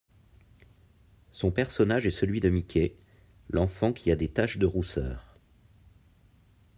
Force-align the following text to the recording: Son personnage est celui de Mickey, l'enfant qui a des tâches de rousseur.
Son 1.31 1.51
personnage 1.51 2.07
est 2.07 2.09
celui 2.09 2.39
de 2.39 2.49
Mickey, 2.49 2.97
l'enfant 3.51 3.93
qui 3.93 4.09
a 4.11 4.15
des 4.15 4.29
tâches 4.29 4.57
de 4.57 4.65
rousseur. 4.65 5.37